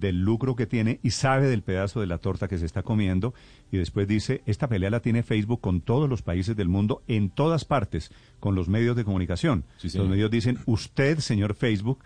del 0.00 0.20
lucro 0.20 0.56
que 0.56 0.66
tiene 0.66 1.00
y 1.02 1.10
sabe 1.10 1.48
del 1.48 1.62
pedazo 1.62 2.00
de 2.00 2.06
la 2.06 2.18
torta 2.18 2.48
que 2.48 2.58
se 2.58 2.66
está 2.66 2.82
comiendo 2.82 3.34
y 3.70 3.78
después 3.78 4.06
dice, 4.08 4.42
esta 4.46 4.68
pelea 4.68 4.90
la 4.90 5.00
tiene 5.00 5.22
Facebook 5.22 5.60
con 5.60 5.80
todos 5.80 6.08
los 6.08 6.22
países 6.22 6.56
del 6.56 6.68
mundo, 6.68 7.02
en 7.08 7.30
todas 7.30 7.64
partes, 7.64 8.10
con 8.40 8.54
los 8.54 8.68
medios 8.68 8.96
de 8.96 9.04
comunicación. 9.04 9.64
los 9.82 10.08
medios 10.08 10.30
dicen, 10.30 10.58
usted, 10.66 11.18
señor 11.18 11.54
Facebook, 11.54 11.98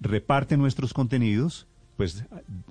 reparte 0.00 0.56
nuestros 0.56 0.92
contenidos 0.92 1.66
pues 1.96 2.24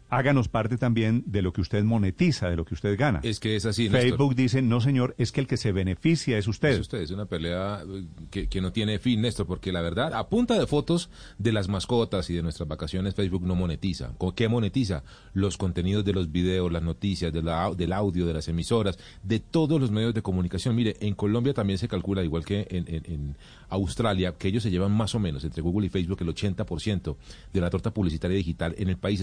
háganos 0.10 0.48
parte 0.48 0.78
también 0.78 1.24
de 1.26 1.42
lo 1.42 1.52
que 1.52 1.62
usted 1.62 1.84
monetiza, 1.84 2.50
de 2.50 2.56
lo 2.56 2.66
que 2.66 2.76
usted 2.76 2.98
gana. 2.98 3.20
Es 3.24 3.40
que 3.40 3.56
es 3.56 3.66
así. 3.66 3.90
Facebook 3.90 4.36
dice, 4.36 4.62
no 4.62 4.82
señor, 4.82 5.16
es 5.18 5.32
que 5.32 5.42
el 5.42 5.48
que 5.48 5.58
se 5.58 5.72
beneficia 5.72 6.38
es 6.38 6.48
usted. 6.48 6.70
Es 6.70 6.80
usted, 6.80 7.00
es 7.00 7.12
una 7.12 7.26
pelea 7.26 7.84
eh, 8.32 8.48
que, 8.48 8.62
no 8.62 8.72
tiene 8.72 9.00
fin, 9.00 9.22
Néstor, 9.22 9.48
porque 9.48 9.72
la 9.72 9.82
verdad, 9.82 10.14
a 10.14 10.30
punta 10.30 10.60
de 10.60 10.68
fotos 10.68 11.10
de 11.40 11.52
las 11.52 11.68
mascotas 11.68 12.30
y 12.30 12.36
de 12.36 12.44
nuestras 12.44 12.70
vacaciones, 12.70 13.16
Facebook 13.16 13.44
no 13.44 13.56
monetiza. 13.56 14.14
¿Con 14.18 14.34
qué 14.34 14.48
monetiza? 14.48 15.04
Los 15.34 15.58
contenidos 15.58 16.06
de 16.06 16.14
los 16.14 16.32
videos, 16.32 16.72
las 16.72 16.84
noticias, 16.84 17.34
de 17.34 17.42
la, 17.42 17.72
del 17.72 17.94
audio, 17.94 18.28
de 18.28 18.34
las 18.34 18.48
emisoras, 18.48 19.00
de 19.24 19.40
todos 19.40 19.82
los 19.82 19.90
medios 19.90 20.14
de 20.14 20.22
comunicación. 20.22 20.76
Mire, 20.76 20.98
en 21.00 21.16
Colombia 21.16 21.54
también 21.54 21.80
se 21.80 21.88
calcula, 21.88 22.24
igual 22.24 22.46
que 22.46 22.68
en, 22.70 22.86
en 22.88 23.36
Australia, 23.70 24.36
que 24.38 24.50
ellos 24.50 24.62
se 24.62 24.70
llevan 24.70 24.92
más 24.92 25.16
o 25.16 25.20
menos 25.20 25.44
entre 25.44 25.62
Google 25.62 25.88
y 25.88 25.90
Facebook 25.90 26.20
el 26.22 26.28
80% 26.28 27.16
de 27.54 27.62
la 27.62 27.70
torta 27.70 27.92
publicitaria 27.92 28.38
digital 28.38 28.76
en 28.78 28.90
el 28.90 28.98
país 28.98 29.15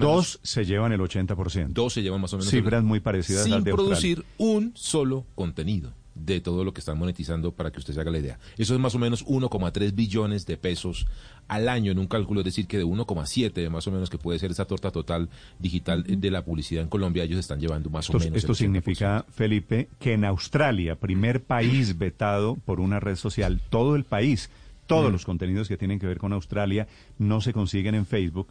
Dos 0.00 0.40
se 0.42 0.64
llevan 0.64 0.92
el 0.92 1.00
80%. 1.00 1.68
Dos 1.68 1.92
se 1.92 2.02
llevan 2.02 2.20
más 2.20 2.32
o 2.32 2.38
menos. 2.38 2.50
Cifras 2.50 2.82
muy 2.82 3.00
parecidas 3.00 3.44
sin 3.44 3.62
de 3.62 3.72
producir 3.72 4.24
un 4.38 4.72
solo 4.74 5.24
contenido 5.34 5.92
de 6.24 6.40
todo 6.40 6.64
lo 6.64 6.72
que 6.72 6.80
están 6.80 6.98
monetizando 6.98 7.52
para 7.52 7.70
que 7.70 7.78
usted 7.78 7.94
se 7.94 8.00
haga 8.00 8.10
la 8.10 8.18
idea. 8.18 8.38
Eso 8.56 8.74
es 8.74 8.80
más 8.80 8.94
o 8.94 8.98
menos 8.98 9.24
1,3 9.26 9.94
billones 9.94 10.46
de 10.46 10.56
pesos 10.56 11.06
al 11.46 11.68
año 11.68 11.92
en 11.92 11.98
un 11.98 12.06
cálculo, 12.06 12.40
es 12.40 12.44
decir, 12.44 12.66
que 12.66 12.78
de 12.78 12.84
1,7 12.84 13.70
más 13.70 13.86
o 13.86 13.90
menos 13.90 14.10
que 14.10 14.18
puede 14.18 14.38
ser 14.38 14.50
esa 14.50 14.66
torta 14.66 14.90
total 14.90 15.28
digital 15.58 16.04
de 16.06 16.30
la 16.30 16.44
publicidad 16.44 16.82
en 16.82 16.88
Colombia, 16.88 17.24
ellos 17.24 17.38
están 17.38 17.60
llevando 17.60 17.88
más 17.88 18.10
o 18.10 18.18
menos. 18.18 18.36
Esto 18.36 18.54
significa, 18.54 19.24
Felipe, 19.30 19.88
que 19.98 20.14
en 20.14 20.24
Australia, 20.24 20.96
primer 20.96 21.42
país 21.42 21.96
vetado 21.96 22.56
por 22.64 22.80
una 22.80 23.00
red 23.00 23.16
social, 23.16 23.60
todo 23.70 23.96
el 23.96 24.04
país, 24.04 24.50
todos 24.86 25.12
los 25.12 25.24
contenidos 25.24 25.68
que 25.68 25.76
tienen 25.76 25.98
que 25.98 26.06
ver 26.06 26.18
con 26.18 26.32
Australia 26.32 26.88
no 27.18 27.40
se 27.40 27.52
consiguen 27.52 27.94
en 27.94 28.06
Facebook 28.06 28.48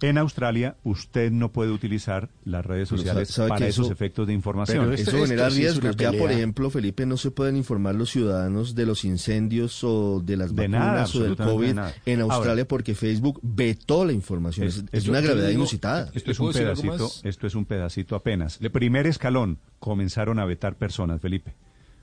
en 0.00 0.18
Australia, 0.18 0.76
usted 0.84 1.30
no 1.30 1.52
puede 1.52 1.70
utilizar 1.70 2.30
las 2.44 2.64
redes 2.64 2.88
sociales 2.88 3.38
para 3.48 3.66
esos 3.66 3.90
efectos 3.90 4.26
de 4.26 4.32
información. 4.32 4.90
Pero 4.90 4.94
eso 4.94 5.26
genera 5.26 5.48
riesgos. 5.48 5.96
ya, 5.96 6.12
por 6.12 6.30
ejemplo, 6.32 6.70
Felipe, 6.70 7.06
no 7.06 7.16
se 7.16 7.30
pueden 7.30 7.56
informar 7.56 7.94
los 7.94 8.10
ciudadanos 8.10 8.74
de 8.74 8.86
los 8.86 9.04
incendios 9.04 9.82
o 9.84 10.20
de 10.20 10.36
las 10.36 10.54
vacunas 10.54 11.14
o 11.14 11.22
del 11.22 11.36
COVID 11.36 11.78
en 12.06 12.20
Australia 12.20 12.66
porque 12.66 12.94
Facebook 12.94 13.40
vetó 13.42 14.04
la 14.04 14.12
información. 14.12 14.68
Es, 14.92 15.08
una 15.08 15.20
gravedad 15.20 15.50
inusitada. 15.50 16.10
Esto 16.14 16.30
es 16.30 16.40
un 16.40 16.52
pedacito, 16.52 17.10
esto 17.22 17.46
es 17.46 17.54
un 17.54 17.64
pedacito 17.64 18.16
apenas. 18.16 18.58
El 18.60 18.70
primer 18.70 19.06
escalón 19.06 19.58
comenzaron 19.78 20.38
a 20.38 20.44
vetar 20.44 20.76
personas, 20.76 21.20
Felipe 21.20 21.54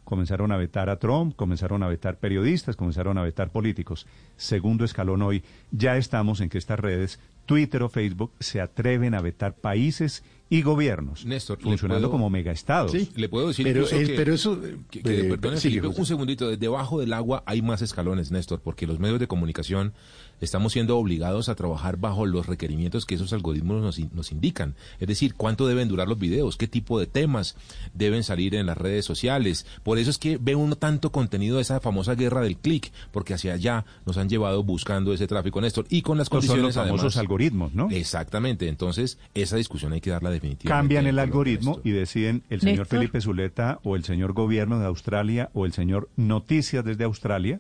comenzaron 0.08 0.54
a 0.54 0.58
vetar 0.58 0.90
a 0.90 1.00
Trump, 1.00 1.36
comenzaron 1.36 1.84
a 1.84 1.90
vetar 1.90 2.18
periodistas, 2.18 2.78
comenzaron 2.78 3.18
a 3.18 3.24
vetar 3.24 3.52
políticos. 3.52 4.08
Segundo 4.38 4.86
escalón 4.86 5.22
hoy, 5.22 5.44
ya 5.72 5.98
estamos 5.98 6.40
en 6.40 6.48
que 6.48 6.58
estas 6.58 6.80
redes, 6.80 7.20
Twitter 7.48 7.82
o 7.82 7.90
Facebook, 7.90 8.32
se 8.40 8.62
atreven 8.62 9.16
a 9.16 9.22
vetar 9.22 9.54
países 9.54 10.24
y 10.50 10.62
gobiernos, 10.62 11.26
Néstor, 11.26 11.60
funcionando 11.62 12.10
como 12.10 12.30
megaestados. 12.30 12.92
Sí, 12.92 13.10
le 13.16 13.28
puedo 13.28 13.50
decir 13.50 13.66
pero, 13.66 13.86
que, 13.86 14.14
pero 14.16 14.34
eso, 14.34 14.60
eh, 14.64 15.82
un 15.86 16.06
segundito, 16.06 16.56
debajo 16.56 17.00
del 17.00 17.14
agua 17.14 17.44
hay 17.46 17.62
más 17.62 17.82
escalones, 17.82 18.32
Néstor, 18.32 18.62
porque 18.62 18.88
los 18.88 19.00
medios 19.00 19.20
de 19.20 19.28
comunicación 19.28 19.94
estamos 20.40 20.74
siendo 20.74 20.98
obligados 20.98 21.50
a 21.50 21.56
trabajar 21.56 21.98
bajo 21.98 22.26
los 22.26 22.46
requerimientos 22.46 23.06
que 23.06 23.16
esos 23.16 23.34
algoritmos 23.34 23.82
nos, 23.82 24.14
nos 24.14 24.32
indican. 24.32 24.76
Es 25.00 25.08
decir, 25.08 25.34
cuánto 25.34 25.68
deben 25.68 25.88
durar 25.88 26.08
los 26.08 26.20
videos, 26.20 26.58
qué 26.58 26.68
tipo 26.68 27.00
de 27.00 27.08
temas 27.08 27.56
deben 27.94 28.24
salir 28.24 28.56
en 28.56 28.68
las 28.68 28.78
redes 28.78 29.06
sociales. 29.06 29.66
Por 29.84 29.98
eso 29.98 30.10
es 30.10 30.18
que 30.18 30.38
ve 30.38 30.56
uno 30.56 30.76
tanto 30.76 31.12
contenido 31.12 31.58
de 31.58 31.64
esa 31.64 31.80
famosa 31.80 32.16
guerra 32.16 32.42
del 32.42 32.58
clic, 32.58 32.92
porque 33.12 33.34
hacia 33.34 33.54
allá 33.54 33.86
nos 34.06 34.18
han 34.18 34.30
llevado 34.30 34.64
buscando 34.64 35.14
ese 35.14 35.28
tráfico, 35.28 35.60
Néstor, 35.60 35.86
y 35.90 36.02
con 36.02 36.18
las 36.18 36.30
condiciones 36.30 36.76
son 36.76 36.84
los 36.84 36.90
famosos 36.90 37.18
algoritmos, 37.18 37.74
¿no? 37.74 37.90
Exactamente. 37.90 38.68
Entonces, 38.68 39.18
esa 39.34 39.56
discusión 39.56 39.94
hay 39.94 40.02
que 40.02 40.12
darla 40.12 40.30
definitivamente. 40.38 40.68
Cambian 40.68 41.08
el 41.08 41.20
algoritmo 41.20 41.80
y 41.84 41.92
deciden 41.92 42.44
el 42.50 42.62
señor 42.62 42.86
Felipe 42.86 43.22
Zuleta 43.22 43.80
o 43.84 43.96
el 43.96 44.04
señor 44.04 44.34
gobierno 44.34 44.80
de 44.80 44.86
Australia 44.86 45.50
o 45.54 45.66
el 45.66 45.74
señor 45.74 46.10
Noticias 46.16 46.84
desde 46.84 47.04
Australia 47.04 47.60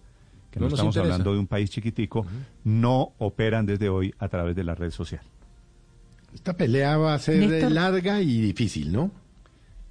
no, 0.59 0.67
estamos 0.67 0.97
hablando 0.97 1.33
de 1.33 1.39
un 1.39 1.47
país 1.47 1.69
chiquitico, 1.69 2.25
no 2.63 3.13
operan 3.17 3.65
desde 3.65 3.89
hoy 3.89 4.13
a 4.19 4.27
través 4.27 4.55
de 4.55 4.63
la 4.63 4.75
red 4.75 4.91
social. 4.91 5.21
Esta 6.33 6.55
pelea 6.55 6.97
va 6.97 7.13
a 7.13 7.19
ser 7.19 7.71
larga 7.71 8.21
y 8.21 8.41
difícil, 8.41 8.91
¿no? 8.91 9.11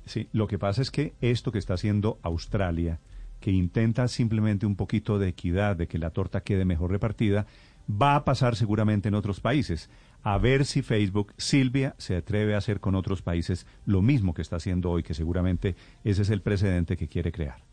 Sí, 0.04 0.28
lo 0.32 0.46
que 0.46 0.58
pasa 0.58 0.82
es 0.82 0.90
que 0.90 1.14
esto 1.20 1.50
que 1.50 1.58
está 1.58 1.74
haciendo 1.74 2.18
Australia, 2.22 3.00
que 3.40 3.50
intenta 3.50 4.06
simplemente 4.08 4.66
un 4.66 4.76
poquito 4.76 5.18
de 5.18 5.28
equidad, 5.28 5.76
de 5.76 5.88
que 5.88 5.98
la 5.98 6.10
torta 6.10 6.42
quede 6.42 6.64
mejor 6.64 6.90
repartida, 6.90 7.46
va 7.90 8.14
a 8.14 8.24
pasar 8.24 8.56
seguramente 8.56 9.08
en 9.08 9.14
otros 9.14 9.40
países. 9.40 9.90
A 10.26 10.38
ver 10.38 10.64
si 10.64 10.82
Facebook, 10.82 11.32
Silvia, 11.36 11.94
se 11.98 12.16
atreve 12.16 12.56
a 12.56 12.58
hacer 12.58 12.80
con 12.80 12.96
otros 12.96 13.22
países 13.22 13.64
lo 13.84 14.02
mismo 14.02 14.34
que 14.34 14.42
está 14.42 14.56
haciendo 14.56 14.90
hoy, 14.90 15.04
que 15.04 15.14
seguramente 15.14 15.76
ese 16.02 16.22
es 16.22 16.30
el 16.30 16.42
precedente 16.42 16.96
que 16.96 17.06
quiere 17.06 17.30
crear. 17.30 17.65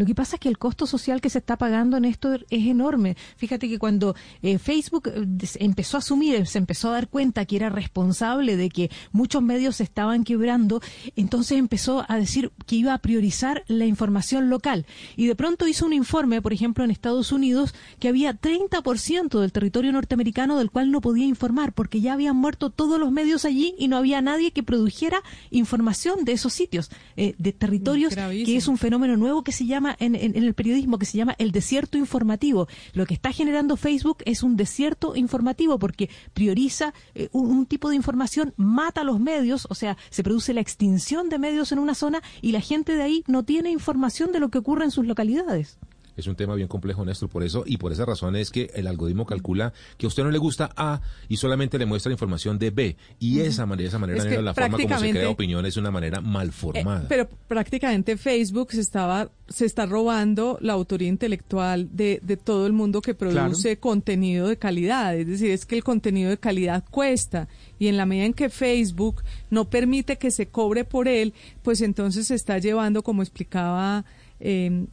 Lo 0.00 0.06
que 0.06 0.14
pasa 0.14 0.36
es 0.36 0.40
que 0.40 0.48
el 0.48 0.56
costo 0.56 0.86
social 0.86 1.20
que 1.20 1.28
se 1.28 1.36
está 1.36 1.58
pagando 1.58 1.98
en 1.98 2.06
esto 2.06 2.32
es 2.32 2.66
enorme. 2.66 3.18
Fíjate 3.36 3.68
que 3.68 3.78
cuando 3.78 4.16
eh, 4.40 4.56
Facebook 4.56 5.08
eh, 5.08 5.26
empezó 5.56 5.98
a 5.98 6.00
asumir, 6.00 6.46
se 6.46 6.56
empezó 6.56 6.88
a 6.88 6.92
dar 6.92 7.08
cuenta 7.08 7.44
que 7.44 7.56
era 7.56 7.68
responsable 7.68 8.56
de 8.56 8.70
que 8.70 8.90
muchos 9.12 9.42
medios 9.42 9.76
se 9.76 9.82
estaban 9.82 10.24
quebrando, 10.24 10.80
entonces 11.16 11.58
empezó 11.58 12.06
a 12.08 12.16
decir 12.16 12.50
que 12.66 12.76
iba 12.76 12.94
a 12.94 12.98
priorizar 12.98 13.62
la 13.66 13.84
información 13.84 14.48
local. 14.48 14.86
Y 15.16 15.26
de 15.26 15.34
pronto 15.34 15.68
hizo 15.68 15.84
un 15.84 15.92
informe, 15.92 16.40
por 16.40 16.54
ejemplo, 16.54 16.82
en 16.82 16.90
Estados 16.90 17.30
Unidos, 17.30 17.74
que 17.98 18.08
había 18.08 18.32
30% 18.32 19.38
del 19.38 19.52
territorio 19.52 19.92
norteamericano 19.92 20.56
del 20.56 20.70
cual 20.70 20.90
no 20.90 21.02
podía 21.02 21.26
informar, 21.26 21.74
porque 21.74 22.00
ya 22.00 22.14
habían 22.14 22.36
muerto 22.36 22.70
todos 22.70 22.98
los 22.98 23.12
medios 23.12 23.44
allí 23.44 23.74
y 23.78 23.88
no 23.88 23.98
había 23.98 24.22
nadie 24.22 24.52
que 24.52 24.62
produjera 24.62 25.22
información 25.50 26.24
de 26.24 26.32
esos 26.32 26.54
sitios, 26.54 26.90
eh, 27.18 27.34
de 27.36 27.52
territorios, 27.52 28.14
que 28.14 28.56
es 28.56 28.66
un 28.66 28.78
fenómeno 28.78 29.18
nuevo 29.18 29.44
que 29.44 29.52
se 29.52 29.66
llama 29.66 29.89
en, 29.98 30.14
el 30.14 30.54
periodismo 30.54 30.98
que 30.98 31.06
se 31.06 31.18
llama 31.18 31.34
el 31.38 31.52
desierto 31.52 31.98
informativo. 31.98 32.68
Lo 32.92 33.06
que 33.06 33.14
está 33.14 33.32
generando 33.32 33.76
Facebook 33.76 34.18
es 34.24 34.42
un 34.42 34.56
desierto 34.56 35.16
informativo 35.16 35.78
porque 35.78 36.10
prioriza 36.34 36.94
eh, 37.14 37.28
un, 37.32 37.66
tipo 37.66 37.90
de 37.90 37.96
información, 37.96 38.54
mata 38.56 39.02
a 39.02 39.04
los 39.04 39.20
medios, 39.20 39.66
o 39.70 39.74
sea, 39.74 39.96
se 40.10 40.22
produce 40.22 40.54
la 40.54 40.60
extinción 40.60 41.28
de 41.28 41.38
medios 41.38 41.72
en 41.72 41.78
una 41.78 41.94
zona 41.94 42.22
y 42.40 42.52
la 42.52 42.60
gente 42.60 42.94
de 42.96 43.02
ahí 43.02 43.24
no 43.26 43.44
tiene 43.44 43.70
información 43.70 44.32
de 44.32 44.40
lo 44.40 44.48
que 44.48 44.58
ocurre 44.58 44.84
en 44.84 44.90
sus 44.90 45.06
localidades. 45.06 45.78
Es 46.16 46.26
un 46.26 46.36
tema 46.36 46.54
bien 46.54 46.68
complejo, 46.68 47.04
Néstor, 47.04 47.28
por 47.28 47.42
eso 47.42 47.64
y 47.66 47.76
por 47.76 47.92
esa 47.92 48.04
razón 48.04 48.36
es 48.36 48.50
que 48.50 48.70
el 48.74 48.86
algoritmo 48.86 49.26
calcula 49.26 49.72
que 49.96 50.06
a 50.06 50.08
usted 50.08 50.22
no 50.22 50.30
le 50.30 50.38
gusta 50.38 50.70
A 50.76 51.00
y 51.28 51.36
solamente 51.36 51.78
le 51.78 51.86
muestra 51.86 52.12
información 52.12 52.58
de 52.58 52.70
B. 52.70 52.96
Y 53.18 53.40
esa 53.40 53.66
manera, 53.66 53.88
esa 53.88 53.98
manera 53.98 54.24
la 54.42 54.54
forma 54.54 54.78
como 54.78 54.98
se 54.98 55.10
crea 55.10 55.28
opinión 55.28 55.64
es 55.66 55.76
una 55.76 55.90
manera 55.90 56.20
mal 56.20 56.48
eh, 56.48 56.52
formada. 56.52 57.06
pero 57.08 57.28
prácticamente 57.48 58.16
Facebook 58.16 58.72
se 58.72 58.80
estaba 58.80 59.30
se 59.48 59.66
está 59.66 59.84
robando 59.84 60.58
la 60.60 60.74
autoría 60.74 61.08
intelectual 61.08 61.88
de, 61.92 62.20
de 62.22 62.36
todo 62.36 62.66
el 62.68 62.72
mundo 62.72 63.02
que 63.02 63.14
produce 63.14 63.78
contenido 63.78 64.46
de 64.46 64.56
calidad. 64.56 65.16
Es 65.16 65.26
decir, 65.26 65.50
es 65.50 65.66
que 65.66 65.74
el 65.74 65.82
contenido 65.82 66.30
de 66.30 66.38
calidad 66.38 66.84
cuesta 66.88 67.48
y 67.78 67.88
en 67.88 67.96
la 67.96 68.06
medida 68.06 68.26
en 68.26 68.32
que 68.32 68.48
Facebook 68.48 69.22
no 69.50 69.68
permite 69.68 70.18
que 70.18 70.30
se 70.30 70.46
cobre 70.46 70.84
por 70.84 71.08
él, 71.08 71.34
pues 71.62 71.80
entonces 71.80 72.28
se 72.28 72.36
está 72.36 72.58
llevando, 72.58 73.02
como 73.02 73.22
explicaba 73.22 74.04
eh, 74.38 74.86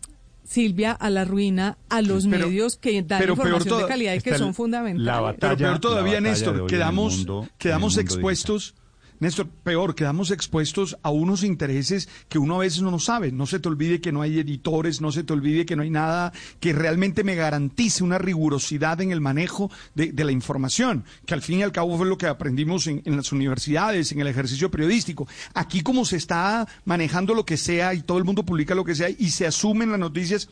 Silvia, 0.47 0.93
a 0.93 1.09
la 1.09 1.25
ruina 1.25 1.77
a 1.89 2.01
los 2.01 2.25
medios 2.25 2.77
que 2.77 3.01
dan 3.03 3.29
información 3.29 3.81
de 3.81 3.87
calidad 3.87 4.13
y 4.13 4.21
que 4.21 4.37
son 4.37 4.53
fundamentales. 4.53 5.35
pero 5.39 5.57
peor 5.57 5.79
todavía, 5.79 6.21
Néstor, 6.21 6.67
quedamos, 6.67 7.25
quedamos 7.57 7.97
expuestos 7.97 8.75
Néstor, 9.19 9.47
peor, 9.47 9.95
quedamos 9.95 10.29
expuestos 10.29 10.97
a 11.01 11.09
unos 11.09 11.43
intereses 11.43 12.07
que 12.29 12.37
uno 12.37 12.55
a 12.55 12.59
veces 12.59 12.83
no 12.83 12.99
sabe. 12.99 13.31
No 13.31 13.47
se 13.47 13.59
te 13.59 13.67
olvide 13.67 13.99
que 13.99 14.11
no 14.11 14.21
hay 14.21 14.39
editores, 14.39 15.01
no 15.01 15.11
se 15.11 15.23
te 15.23 15.33
olvide 15.33 15.65
que 15.65 15.75
no 15.75 15.81
hay 15.81 15.89
nada 15.89 16.33
que 16.59 16.73
realmente 16.73 17.23
me 17.23 17.35
garantice 17.35 18.03
una 18.03 18.19
rigurosidad 18.19 19.01
en 19.01 19.11
el 19.11 19.21
manejo 19.21 19.71
de, 19.95 20.13
la 20.23 20.31
información, 20.31 21.05
que 21.25 21.33
al 21.33 21.41
fin 21.41 21.59
y 21.59 21.63
al 21.63 21.71
cabo 21.71 21.97
fue 21.97 22.05
lo 22.05 22.17
que 22.17 22.27
aprendimos 22.27 22.85
en, 22.87 23.01
en 23.05 23.15
las 23.15 23.31
universidades, 23.31 24.11
en 24.11 24.19
el 24.19 24.27
ejercicio 24.27 24.69
periodístico. 24.69 25.27
Aquí 25.53 25.81
como 25.81 26.05
se 26.05 26.17
está 26.17 26.67
manejando 26.85 27.33
lo 27.33 27.45
que 27.45 27.57
sea 27.57 27.93
y 27.93 28.01
todo 28.01 28.17
el 28.17 28.25
mundo 28.25 28.43
publica 28.43 28.75
lo 28.75 28.83
que 28.83 28.95
sea 28.95 29.09
y 29.09 29.29
se 29.29 29.47
asumen 29.47 29.91
las 29.91 29.99
noticias 29.99 30.49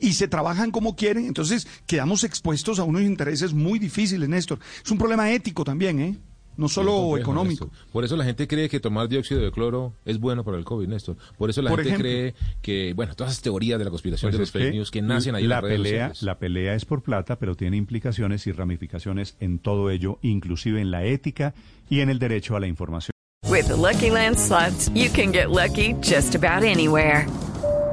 y 0.00 0.14
se 0.14 0.28
trabajan 0.28 0.70
como 0.70 0.96
quieren, 0.96 1.26
entonces 1.26 1.66
quedamos 1.86 2.24
expuestos 2.24 2.78
a 2.78 2.84
unos 2.84 3.02
intereses 3.02 3.52
muy 3.52 3.78
difíciles, 3.78 4.28
Néstor. 4.28 4.58
Es 4.84 4.90
un 4.90 4.98
problema 4.98 5.30
ético 5.30 5.64
también, 5.64 6.00
¿eh? 6.00 6.16
No 6.58 6.68
solo 6.68 7.16
económico. 7.16 7.70
Por 7.92 8.04
eso 8.04 8.16
la 8.16 8.24
gente 8.24 8.46
cree 8.46 8.68
que 8.68 8.80
tomar 8.80 9.08
dióxido 9.08 9.40
de 9.40 9.50
cloro 9.50 9.94
es 10.04 10.18
bueno 10.18 10.44
para 10.44 10.58
el 10.58 10.64
COVID, 10.64 10.88
Néstor. 10.88 11.16
Por 11.38 11.48
eso 11.48 11.62
la 11.62 11.74
gente 11.74 11.94
cree 11.94 12.34
que, 12.60 12.92
bueno, 12.94 13.14
todas 13.14 13.32
esas 13.32 13.42
teorías 13.42 13.78
de 13.78 13.84
la 13.84 13.90
conspiración 13.90 14.30
pues 14.30 14.36
de 14.36 14.40
los 14.40 14.50
fake 14.50 14.74
news 14.74 14.90
que 14.90 15.00
nacen 15.00 15.34
ahí 15.34 15.46
la 15.46 15.58
en 15.58 15.62
las 15.62 15.70
pelea, 15.70 16.12
La 16.20 16.38
pelea 16.38 16.74
es 16.74 16.84
por 16.84 17.02
plata, 17.02 17.38
pero 17.38 17.54
tiene 17.54 17.76
implicaciones 17.76 18.46
y 18.46 18.52
ramificaciones 18.52 19.36
en 19.40 19.60
todo 19.60 19.90
ello, 19.90 20.18
inclusive 20.20 20.80
en 20.80 20.90
la 20.90 21.04
ética 21.04 21.54
y 21.88 22.00
en 22.00 22.10
el 22.10 22.18
derecho 22.18 22.56
a 22.56 22.60
la 22.60 22.66
información. 22.66 23.12
With 23.48 23.70
Lucky 23.70 24.10
Land 24.10 24.36
slots, 24.36 24.90
you 24.94 25.08
can 25.10 25.32
get 25.32 25.50
lucky 25.50 25.94
just 26.02 26.34
about 26.34 26.64
anywhere. 26.64 27.26